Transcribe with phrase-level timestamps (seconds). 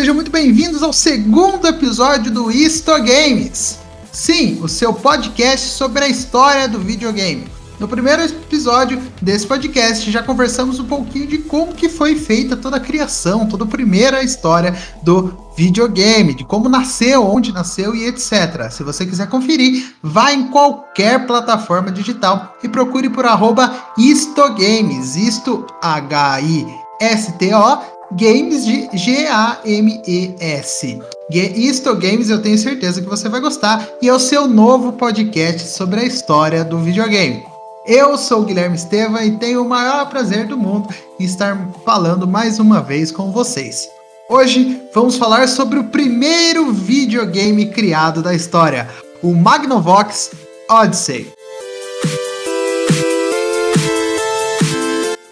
[0.00, 3.80] Sejam muito bem-vindos ao segundo episódio do Isto Games.
[4.10, 7.46] Sim, o seu podcast sobre a história do videogame.
[7.78, 12.78] No primeiro episódio desse podcast já conversamos um pouquinho de como que foi feita toda
[12.78, 18.70] a criação, toda a primeira história do videogame, de como nasceu, onde nasceu e etc.
[18.70, 25.66] Se você quiser conferir, vá em qualquer plataforma digital e procure por arroba istogames, isto
[25.82, 26.70] H-I-S-T-O,
[28.12, 31.00] games de G-A-M-E-S.
[31.30, 35.68] Isto Games eu tenho certeza que você vai gostar e é o seu novo podcast
[35.68, 37.44] sobre a história do videogame.
[37.86, 40.88] Eu sou o Guilherme Estevam e tenho o maior prazer do mundo
[41.18, 43.88] em estar falando mais uma vez com vocês.
[44.28, 48.88] Hoje vamos falar sobre o primeiro videogame criado da história,
[49.22, 50.32] o Magnavox
[50.68, 51.39] Odyssey.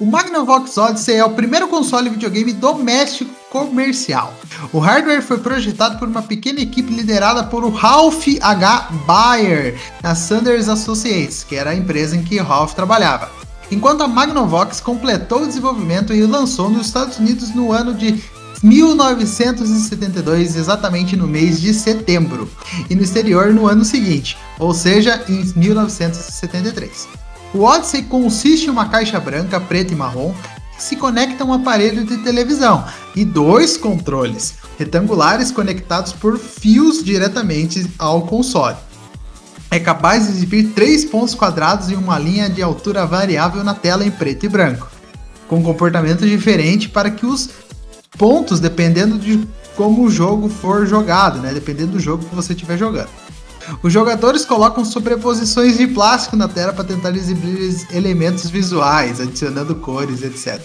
[0.08, 4.32] Magnavox Odyssey é o primeiro console videogame doméstico comercial.
[4.72, 8.88] O hardware foi projetado por uma pequena equipe liderada por o Ralph H.
[9.06, 13.30] Bayer, na Sanders Associates, que era a empresa em que Ralph trabalhava.
[13.70, 18.18] Enquanto a Magnavox completou o desenvolvimento e lançou nos Estados Unidos no ano de
[18.62, 22.50] 1972, exatamente no mês de setembro,
[22.88, 27.17] e no exterior no ano seguinte, ou seja, em 1973.
[27.54, 30.34] O Odyssey consiste em uma caixa branca, preta e marrom
[30.78, 32.84] se conecta a um aparelho de televisão
[33.16, 38.76] e dois controles retangulares conectados por fios diretamente ao console.
[39.70, 44.06] É capaz de exibir três pontos quadrados e uma linha de altura variável na tela
[44.06, 44.88] em preto e branco,
[45.48, 47.50] com comportamento diferente para que os
[48.16, 49.46] pontos dependendo de
[49.76, 51.52] como o jogo for jogado, né?
[51.52, 53.10] Dependendo do jogo que você estiver jogando.
[53.82, 60.22] Os jogadores colocam sobreposições de plástico na tela para tentar exibir elementos visuais, adicionando cores,
[60.22, 60.60] etc.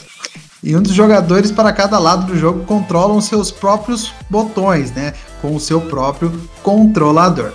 [0.64, 5.54] E um dos jogadores para cada lado do jogo controlam seus próprios botões, né, com
[5.56, 6.32] o seu próprio
[6.64, 7.52] controlador.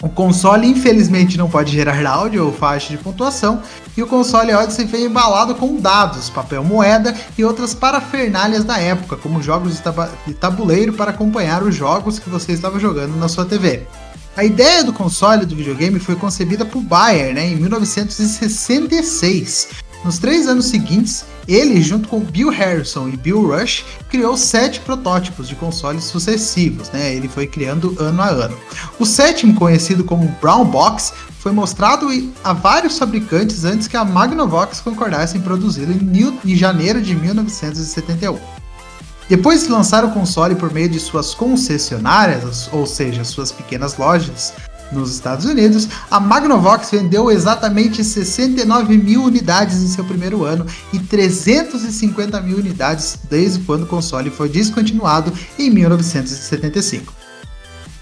[0.00, 3.62] O console infelizmente não pode gerar áudio ou faixa de pontuação,
[3.96, 9.16] e o console Odyssey foi embalado com dados, papel moeda e outras parafernálias da época,
[9.16, 9.80] como jogos
[10.26, 13.86] de tabuleiro para acompanhar os jogos que você estava jogando na sua TV.
[14.36, 19.68] A ideia do console do videogame foi concebida por Bayer né, em 1966.
[20.04, 25.48] Nos três anos seguintes, ele, junto com Bill Harrison e Bill Rush, criou sete protótipos
[25.48, 26.90] de consoles sucessivos.
[26.90, 27.14] Né?
[27.14, 28.58] Ele foi criando ano a ano.
[28.98, 32.08] O sétimo, conhecido como Brown Box, foi mostrado
[32.42, 38.36] a vários fabricantes antes que a Magnavox concordasse em produzi-lo em janeiro de 1971.
[39.28, 44.52] Depois de lançar o console por meio de suas concessionárias, ou seja, suas pequenas lojas,
[44.92, 50.98] nos Estados Unidos, a Magnavox vendeu exatamente 69 mil unidades em seu primeiro ano e
[50.98, 57.12] 350 mil unidades desde quando o console foi descontinuado em 1975.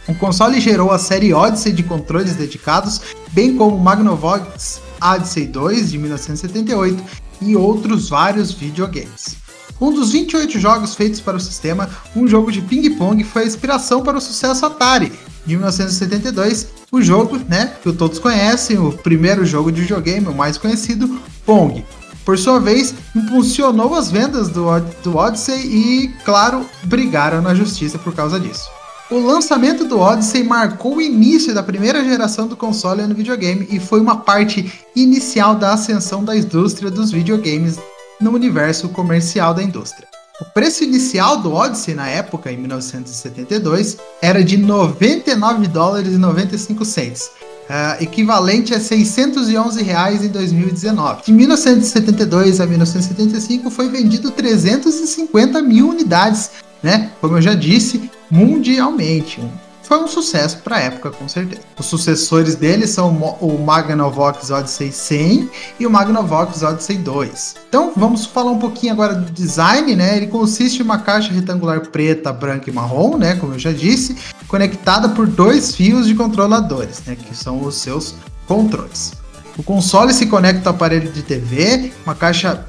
[0.09, 3.01] O console gerou a série Odyssey de controles dedicados,
[3.31, 7.03] bem como o Magnavox Odyssey 2 de 1978
[7.41, 9.42] e outros vários videogames.
[9.83, 14.01] Um dos 28 jogos feitos para o sistema, um jogo de ping-pong foi a inspiração
[14.01, 15.13] para o sucesso Atari,
[15.45, 20.57] de 1972, o jogo, né, que todos conhecem, o primeiro jogo de videogame, o mais
[20.57, 21.85] conhecido, Pong.
[22.25, 24.67] Por sua vez, impulsionou as vendas do,
[25.03, 28.71] do Odyssey e, claro, brigaram na justiça por causa disso.
[29.11, 33.81] O lançamento do Odyssey marcou o início da primeira geração do console no videogame e
[33.81, 37.81] foi uma parte inicial da ascensão da indústria dos videogames
[38.23, 40.07] no universo comercial da indústria.
[40.41, 46.85] O preço inicial do Odyssey na época, em 1972, era de 99 dólares e 95
[46.85, 47.31] cents,
[47.69, 51.23] uh, equivalente a 611 reais em 2019.
[51.25, 56.51] De 1972 a 1975 foi vendido 350 mil unidades,
[56.83, 57.11] né?
[57.21, 59.51] Como eu já disse, mundialmente, um
[59.83, 61.63] foi um sucesso para a época, com certeza.
[61.79, 65.51] Os sucessores dele são o Magnavox Odyssey 100
[65.81, 67.57] e o Magnavox Odyssey 2.
[67.69, 70.17] Então, vamos falar um pouquinho agora do design, né?
[70.17, 73.35] Ele consiste em uma caixa retangular preta, branca e marrom, né?
[73.37, 74.17] Como eu já disse,
[74.49, 77.17] conectada por dois fios de controladores, né?
[77.17, 78.15] Que são os seus
[78.47, 79.13] controles.
[79.59, 82.65] O console se conecta ao aparelho de TV, uma caixa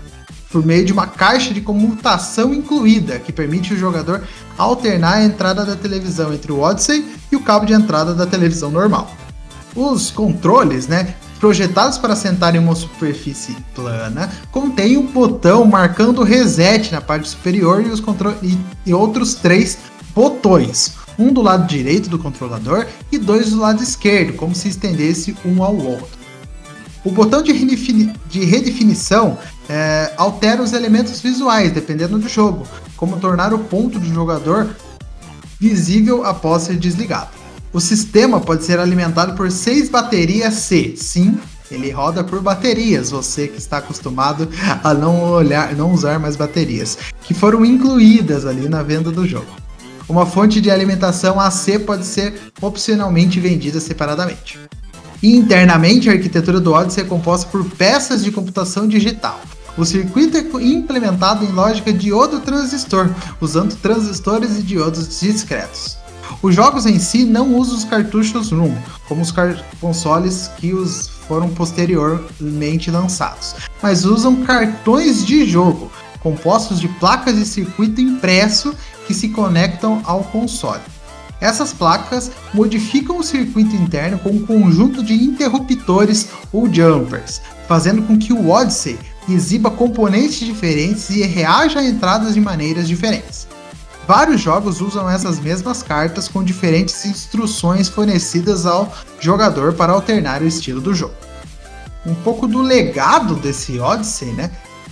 [0.54, 4.22] por meio de uma caixa de comutação incluída, que permite o jogador
[4.56, 8.70] alternar a entrada da televisão entre o Odyssey e o cabo de entrada da televisão
[8.70, 9.12] normal.
[9.76, 16.92] Os controles, né, projetados para sentar em uma superfície plana, contêm um botão marcando reset
[16.92, 18.00] na parte superior e, os
[18.44, 19.80] e, e outros três
[20.14, 25.36] botões, um do lado direito do controlador e dois do lado esquerdo, como se estendesse
[25.44, 26.23] um ao outro.
[27.04, 32.66] O botão de, redefini de redefinição é, altera os elementos visuais, dependendo do jogo,
[32.96, 34.76] como tornar o ponto do jogador
[35.60, 37.32] visível após ser desligado.
[37.74, 40.94] O sistema pode ser alimentado por seis baterias C.
[40.96, 41.38] Sim,
[41.72, 44.48] ele roda por baterias, você que está acostumado
[44.84, 49.48] a não olhar, não usar mais baterias, que foram incluídas ali na venda do jogo.
[50.08, 54.60] Uma fonte de alimentação AC pode ser opcionalmente vendida separadamente.
[55.24, 59.40] Internamente, a arquitetura do Odyssey é composta por peças de computação digital.
[59.78, 63.10] O circuito é implementado em lógica diodo-transistor,
[63.40, 65.98] usando transistores e diodos discretos.
[66.42, 68.75] Os jogos em si não usam os cartuchos ROM,
[69.08, 69.34] como os
[69.80, 77.46] consoles que os foram posteriormente lançados, mas usam cartões de jogo, compostos de placas de
[77.46, 78.76] circuito impresso
[79.08, 80.81] que se conectam ao console.
[81.44, 88.18] Essas placas modificam o circuito interno com um conjunto de interruptores ou jumpers, fazendo com
[88.18, 88.98] que o Odyssey
[89.28, 93.45] exiba componentes diferentes e reaja a entradas de maneiras diferentes.
[94.07, 100.48] Vários jogos usam essas mesmas cartas com diferentes instruções fornecidas ao jogador para alternar o
[100.48, 101.13] estilo do jogo.
[102.06, 104.50] Um pouco do legado desse Odyssey, né?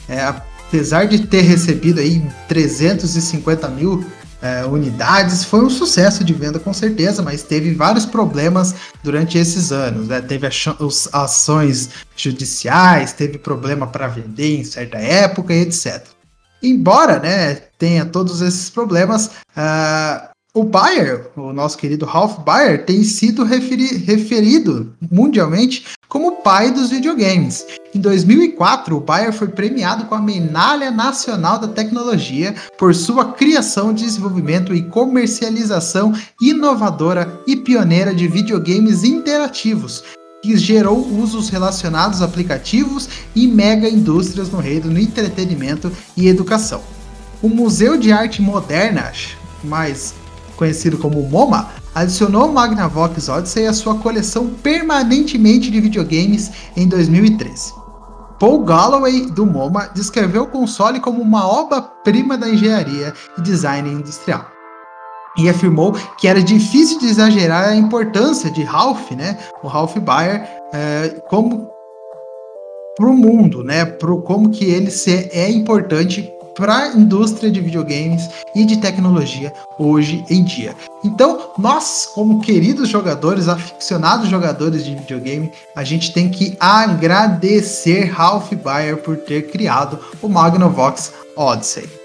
[0.09, 4.05] É, apesar de ter recebido aí 350 mil
[4.41, 8.73] é, unidades, foi um sucesso de venda com certeza, mas teve vários problemas
[9.03, 10.07] durante esses anos.
[10.07, 10.19] Né?
[10.21, 10.47] Teve
[11.13, 16.03] ações judiciais, teve problema para vender em certa época e etc.
[16.63, 19.27] Embora né, tenha todos esses problemas,
[19.57, 26.71] uh, o Bayer, o nosso querido Ralph Bayer, tem sido referi referido mundialmente como pai
[26.71, 27.65] dos videogames.
[27.95, 33.93] Em 2004, o Bayer foi premiado com a Medalha Nacional da Tecnologia por sua criação,
[33.93, 36.11] desenvolvimento e comercialização
[36.41, 40.03] inovadora e pioneira de videogames interativos,
[40.43, 46.81] que gerou usos relacionados a aplicativos e mega indústrias no reino do entretenimento e educação.
[47.41, 49.13] O Museu de Arte Moderna,
[49.63, 50.13] mais
[50.57, 57.73] conhecido como MoMA, adicionou o Magnavox Odyssey à sua coleção permanentemente de videogames em 2013.
[58.39, 64.47] Paul Galloway, do MoMA, descreveu o console como uma obra-prima da engenharia e design industrial.
[65.37, 70.49] E afirmou que era difícil de exagerar a importância de Ralph, né, o Ralph Baer,
[70.73, 71.69] é, como
[72.97, 74.91] para o mundo, né, pro, como que ele
[75.31, 80.75] é importante para a indústria de videogames e de tecnologia hoje em dia.
[81.03, 88.53] Então, nós, como queridos jogadores, aficionados jogadores de videogame, a gente tem que agradecer Ralph
[88.53, 92.00] Baer por ter criado o Magnavox Odyssey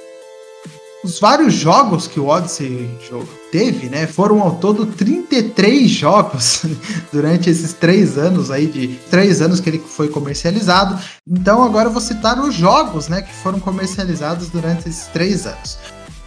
[1.06, 2.90] os vários jogos que o Odyssey
[3.52, 6.62] teve, né, foram ao todo 33 jogos
[7.12, 10.98] durante esses três anos aí, de três anos que ele foi comercializado.
[11.26, 15.78] Então agora eu vou citar os jogos, né, que foram comercializados durante esses três anos.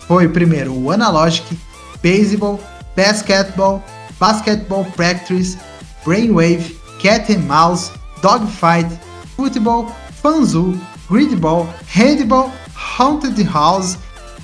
[0.08, 1.60] Foi primeiro o Analogic,
[2.02, 2.60] Baseball,
[2.96, 3.84] Basketball,
[4.18, 5.58] Basketball Practice,
[6.06, 7.92] Brainwave, Cat and Mouse,
[8.22, 8.90] Dogfight,
[9.36, 9.92] Football,
[10.22, 10.80] Fanzoo,
[11.10, 12.52] Gridball, Handball,
[12.98, 13.98] Haunted House,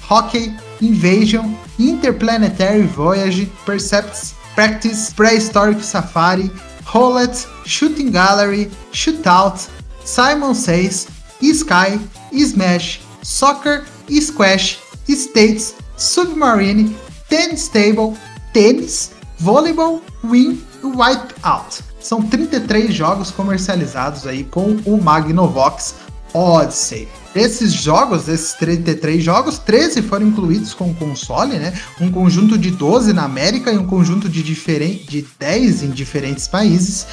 [0.07, 6.51] Hockey, Invasion, Interplanetary Voyage, Percepts, Practice, Prehistoric Safari,
[6.85, 9.67] Roulette, Shooting Gallery, Shootout,
[10.03, 11.07] Simon Says,
[11.41, 11.99] Sky,
[12.31, 14.77] Smash, Soccer, Squash,
[15.09, 16.95] States, Submarine,
[17.27, 18.15] Tennis Table,
[18.53, 21.83] Tênis, Volleyball, Win e Wipeout.
[21.99, 25.95] São 33 jogos comercializados aí com o Magnavox
[26.35, 27.07] Odyssey.
[27.33, 31.73] Esses jogos, esses 33 jogos, 13 foram incluídos com console, né?
[31.99, 37.07] Um conjunto de 12 na América e um conjunto de, de 10 em diferentes países,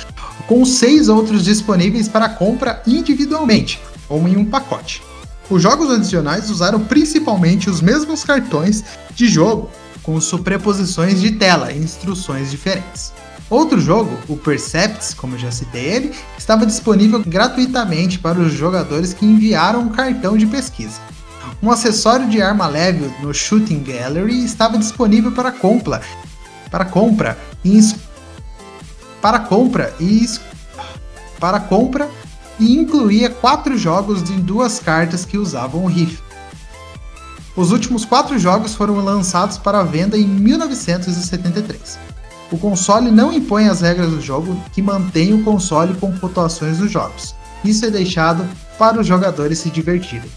[0.49, 5.03] com seis outros disponíveis para compra individualmente, ou em um pacote.
[5.49, 8.83] Os jogos adicionais usaram principalmente os mesmos cartões
[9.15, 9.71] de jogo,
[10.03, 13.13] com sobreposições de tela e instruções diferentes.
[13.53, 19.27] Outro jogo, o Percepts, como já citei ele, estava disponível gratuitamente para os jogadores que
[19.27, 20.99] enviaram um cartão de pesquisa.
[21.63, 26.01] Um acessório de arma leve no Shooting Gallery estava disponível para compra,
[26.71, 27.79] para compra e
[29.21, 30.27] para compra e
[31.39, 32.09] para compra
[32.59, 36.25] e incluía quatro jogos de duas cartas que usavam o rifle.
[37.55, 42.12] Os últimos quatro jogos foram lançados para venda em 1973.
[42.53, 46.91] O console não impõe as regras do jogo que mantém o console com pontuações dos
[46.91, 47.35] jogos.
[47.65, 48.47] Isso é deixado
[48.79, 50.31] para os jogadores se divertirem.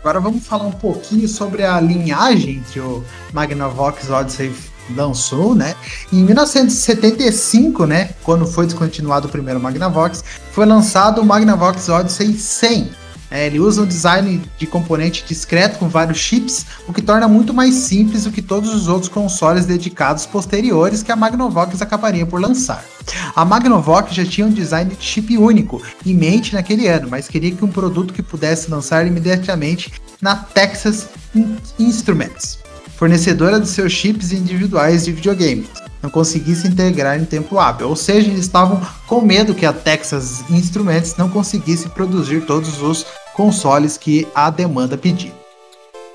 [0.00, 3.02] Agora vamos falar um pouquinho sobre a linhagem entre o
[3.32, 4.52] Magnavox Odyssey
[4.94, 5.74] lançou, né?
[6.12, 13.01] Em 1975, né, quando foi descontinuado o primeiro Magnavox, foi lançado o Magnavox Odyssey 100.
[13.32, 17.54] É, ele usa um design de componente discreto com vários chips, o que torna muito
[17.54, 22.38] mais simples do que todos os outros consoles dedicados posteriores que a Magnavox acabaria por
[22.38, 22.84] lançar.
[23.34, 27.50] A Magnavox já tinha um design de chip único em mente naquele ano, mas queria
[27.50, 31.08] que um produto que pudesse lançar imediatamente na Texas
[31.78, 32.58] Instruments
[33.02, 35.66] fornecedora de seus chips individuais de videogame,
[36.00, 37.88] não conseguisse integrar em tempo hábil.
[37.88, 43.04] Ou seja, eles estavam com medo que a Texas Instruments não conseguisse produzir todos os
[43.34, 45.32] consoles que a demanda pedia.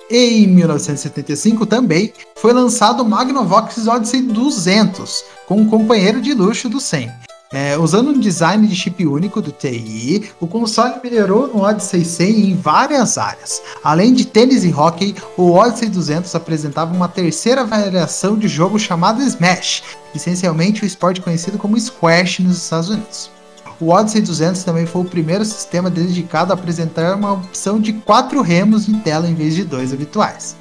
[0.09, 6.79] Em 1975 também foi lançado o Magnavox Odyssey 200, com um companheiro de luxo do
[6.79, 7.11] 100,
[7.51, 12.51] é, usando um design de chip único do TI, o console melhorou no Odyssey 100
[12.51, 13.61] em várias áreas.
[13.81, 19.23] Além de tênis e hockey, o Odyssey 200 apresentava uma terceira variação de jogo chamada
[19.23, 19.81] Smash,
[20.13, 23.36] essencialmente o esporte conhecido como Squash nos Estados Unidos.
[23.79, 28.41] O Odyssey 200 também foi o primeiro sistema dedicado a apresentar uma opção de quatro
[28.41, 30.55] remos em tela em vez de dois habituais.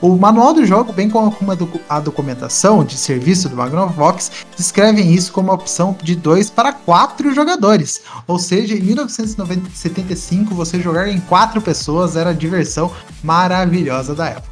[0.00, 1.36] O manual do jogo, bem como
[1.88, 7.34] a documentação de serviço do Magnavox, descrevem isso como uma opção de 2 para 4
[7.34, 8.00] jogadores.
[8.26, 12.92] Ou seja, em 1975 você jogar em 4 pessoas era a diversão
[13.24, 14.51] maravilhosa da época.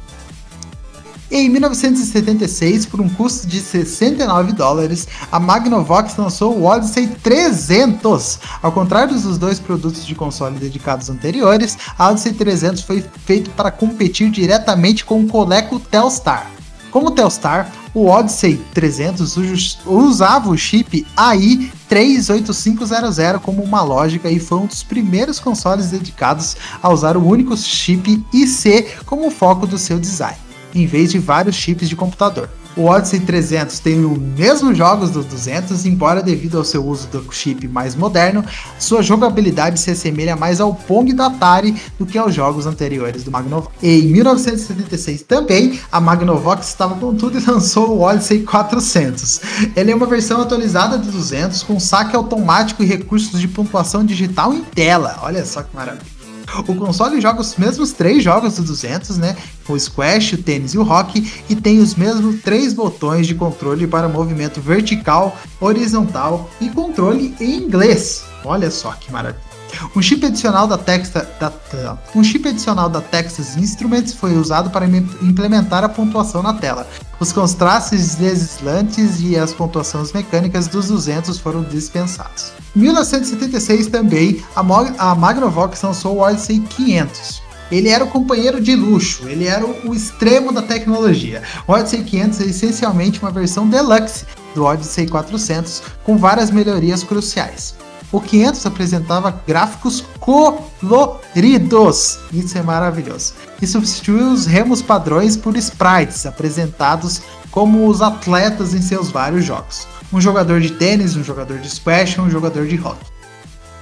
[1.33, 8.37] Em 1976, por um custo de 69 dólares, a Magnavox lançou o Odyssey 300.
[8.61, 13.71] Ao contrário dos dois produtos de console dedicados anteriores, a Odyssey 300 foi feito para
[13.71, 16.51] competir diretamente com o Coleco Telstar.
[16.91, 24.57] Como Telstar, o Odyssey 300 usava o chip AI 38500 como uma lógica e foi
[24.57, 29.97] um dos primeiros consoles dedicados a usar o único chip IC como foco do seu
[29.97, 32.49] design em vez de vários chips de computador.
[32.75, 37.25] O Odyssey 300 tem os mesmos jogos do 200, embora devido ao seu uso do
[37.31, 38.45] chip mais moderno,
[38.79, 43.31] sua jogabilidade se assemelha mais ao Pong do Atari do que aos jogos anteriores do
[43.31, 43.75] Magnavox.
[43.83, 49.41] Em 1976 também, a Magnavox estava com tudo e lançou o Odyssey 400.
[49.75, 54.53] Ele é uma versão atualizada do 200 com saque automático e recursos de pontuação digital
[54.53, 55.19] em tela.
[55.23, 56.20] Olha só que maravilha.
[56.67, 59.35] O console joga os mesmos três jogos do 200, né?
[59.67, 63.87] O squash, o tênis e o hockey, e tem os mesmos três botões de controle
[63.87, 68.23] para movimento vertical, horizontal e controle em inglês.
[68.43, 69.50] Olha só que maravilha.
[69.95, 74.85] Um chip adicional da, Texas, da, um chip adicional da Texas Instruments foi usado para
[74.85, 76.87] implementar a pontuação na tela.
[77.19, 82.51] Os contrastes deslantes e as pontuações mecânicas dos 200 foram dispensados.
[82.75, 84.61] Em 1976 também, a,
[85.11, 87.41] a Magnavox lançou o Odyssey 500.
[87.71, 91.41] Ele era o companheiro de luxo, ele era o, o extremo da tecnologia.
[91.67, 97.75] O Odyssey 500 é essencialmente uma versão deluxe do Odyssey 400, com várias melhorias cruciais
[98.11, 100.89] o 500 apresentava gráficos coloridos.
[102.33, 103.33] Isso é maravilhoso.
[103.61, 109.87] E substituiu os remos padrões por sprites apresentados como os atletas em seus vários jogos.
[110.11, 113.11] Um jogador de tênis, um jogador de squash um jogador de hockey.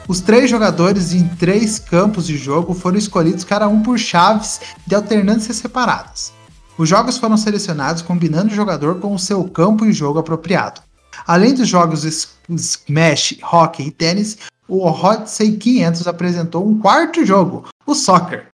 [0.08, 4.96] Os três jogadores em três campos de jogo foram escolhidos cada um por chaves de
[4.96, 6.34] alternâncias separadas.
[6.78, 10.82] Os jogos foram selecionados combinando o jogador com o seu campo e jogo apropriado.
[11.26, 12.04] Além dos jogos
[12.50, 14.38] Smash, Hockey e Tênis,
[14.68, 18.48] o Odyssey 500 apresentou um quarto jogo, o Soccer,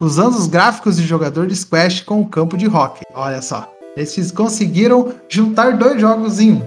[0.00, 3.04] usando os gráficos de jogador de Squash com o campo de hockey.
[3.14, 6.62] Olha só, eles conseguiram juntar dois jogos em um.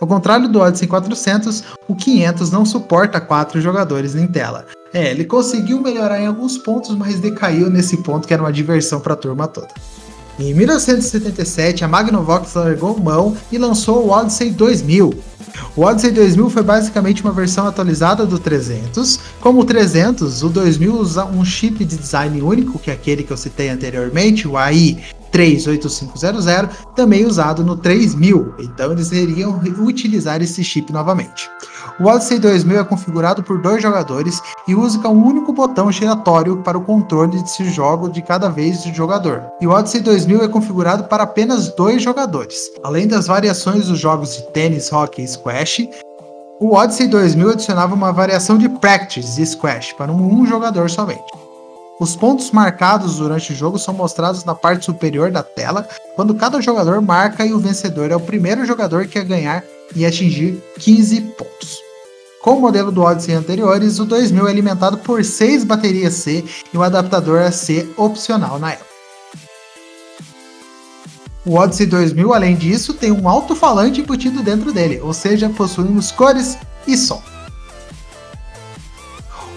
[0.00, 4.66] Ao contrário do Odyssey 400, o 500 não suporta quatro jogadores em tela.
[4.94, 9.00] É, ele conseguiu melhorar em alguns pontos, mas decaiu nesse ponto que era uma diversão
[9.00, 9.68] para a turma toda.
[10.38, 15.14] Em 1977, a Magnavox largou mão e lançou o Odyssey 2000.
[15.76, 19.20] O Odyssey 2000 foi basicamente uma versão atualizada do 300.
[19.40, 23.32] Como o 300, o 2000 usa um chip de design único, que é aquele que
[23.32, 24.98] eu citei anteriormente, o AI
[25.30, 26.46] 38500,
[26.94, 31.50] também usado no 3000, então eles iriam utilizar esse chip novamente.
[32.00, 36.78] O Odyssey 2000 é configurado por dois jogadores e usa um único botão giratório para
[36.78, 39.44] o controle desse jogo de cada vez do jogador.
[39.60, 42.70] E o Odyssey 2000 é configurado para apenas dois jogadores.
[42.82, 45.88] Além das variações dos jogos de tênis, hockey e squash,
[46.58, 51.51] o Odyssey 2000 adicionava uma variação de practice e squash para um jogador somente.
[52.00, 56.60] Os pontos marcados durante o jogo são mostrados na parte superior da tela, quando cada
[56.60, 59.62] jogador marca e o vencedor é o primeiro jogador que a ganhar
[59.94, 61.78] e atingir 15 pontos.
[62.42, 66.76] Com o modelo do Odyssey anteriores, o 2000 é alimentado por 6 baterias C e
[66.76, 68.90] um adaptador AC opcional na época.
[71.44, 76.56] O Odyssey 2000, além disso, tem um alto-falante embutido dentro dele, ou seja, possuímos cores
[76.86, 77.22] e som.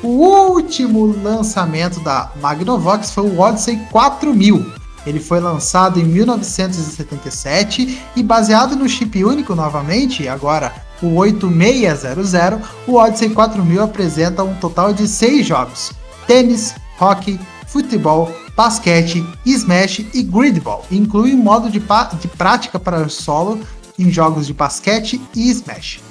[0.05, 4.63] O último lançamento da Magnavox foi o Odyssey 4000.
[5.03, 10.71] Ele foi lançado em 1977 e baseado no chip único novamente, agora
[11.01, 15.91] o 8600, o Odyssey 4000 apresenta um total de 6 jogos:
[16.27, 20.85] tênis, hockey, futebol, basquete, smash e gridball.
[20.91, 23.59] Inclui um modo de, de prática para solo
[23.97, 26.04] em jogos de basquete e smash.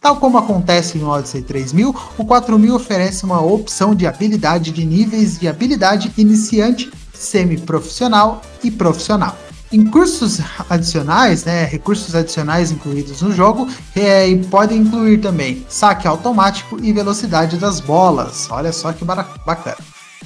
[0.00, 5.38] Tal como acontece no Odyssey 3000, o 4000 oferece uma opção de habilidade de níveis
[5.38, 9.36] de habilidade iniciante, semi-profissional e profissional.
[9.70, 10.40] Em cursos
[10.70, 17.58] adicionais, né, recursos adicionais incluídos no jogo, é, podem incluir também saque automático e velocidade
[17.58, 18.48] das bolas.
[18.50, 19.76] Olha só que bacana.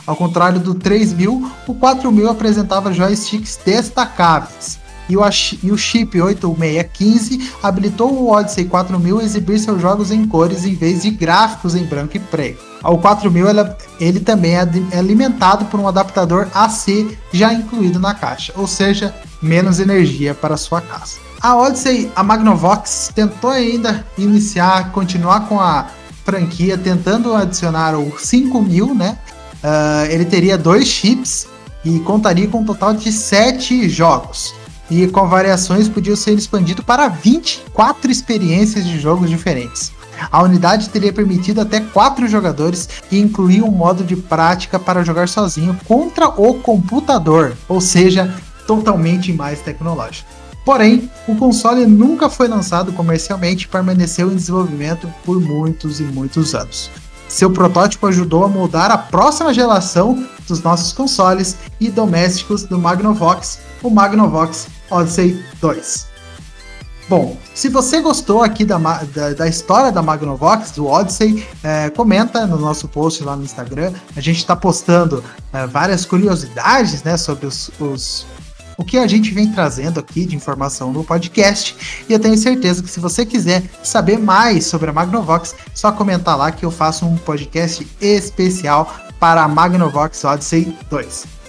[0.06, 4.83] Ao contrário do 3000, o 4000 apresentava joysticks destacáveis.
[5.08, 5.23] E o,
[5.62, 10.75] e o chip 8615 habilitou o Odyssey 4000 a exibir seus jogos em cores em
[10.75, 12.62] vez de gráficos em branco e preto.
[12.82, 13.61] O 4000 ele,
[13.99, 19.14] ele também é, é alimentado por um adaptador AC já incluído na caixa, ou seja,
[19.40, 21.16] menos energia para sua casa.
[21.40, 25.88] A Odyssey, a Magnavox tentou ainda iniciar, continuar com a
[26.25, 29.18] franquia, tentando adicionar o 5000, né?
[29.62, 31.46] Uh, ele teria dois chips
[31.84, 34.54] e contaria com um total de sete jogos.
[34.96, 39.90] E com variações podia ser expandido para 24 experiências de jogos diferentes.
[40.30, 45.28] A unidade teria permitido até quatro jogadores e incluía um modo de prática para jogar
[45.28, 48.32] sozinho contra o computador, ou seja,
[48.68, 50.28] totalmente mais tecnológico.
[50.64, 56.54] Porém, o console nunca foi lançado comercialmente e permaneceu em desenvolvimento por muitos e muitos
[56.54, 56.88] anos.
[57.28, 63.58] Seu protótipo ajudou a moldar a próxima geração dos nossos consoles e domésticos do Magnavox,
[63.82, 66.14] o Magnavox Odyssey 2.
[67.06, 72.46] Bom, se você gostou aqui da, da, da história da Magnavox, do Odyssey, é, comenta
[72.46, 73.92] no nosso post lá no Instagram.
[74.16, 78.26] A gente está postando é, várias curiosidades né, sobre os, os,
[78.78, 81.76] o que a gente vem trazendo aqui de informação no podcast.
[82.09, 86.38] E eu tenho certeza que se você quiser saber mais sobre a Magnavox, só comentar
[86.38, 91.43] lá que eu faço um podcast especial para a Magnavox Odyssey 2.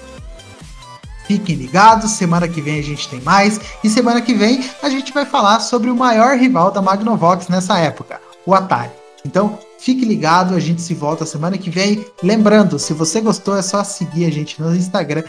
[1.27, 5.13] Fiquem ligados, semana que vem a gente tem mais e semana que vem a gente
[5.13, 8.91] vai falar sobre o maior rival da Magnavox nessa época, o Atari.
[9.25, 12.05] Então, fique ligado, a gente se volta semana que vem.
[12.21, 15.23] Lembrando, se você gostou, é só seguir a gente no Instagram,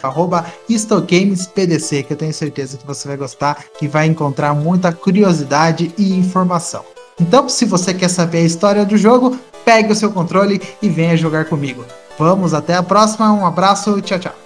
[0.68, 6.12] StoGamesPDC, que eu tenho certeza que você vai gostar e vai encontrar muita curiosidade e
[6.12, 6.84] informação.
[7.18, 11.16] Então, se você quer saber a história do jogo, pegue o seu controle e venha
[11.16, 11.82] jogar comigo.
[12.18, 14.45] Vamos, até a próxima, um abraço, tchau, tchau.